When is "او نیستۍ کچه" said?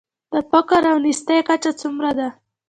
0.91-1.71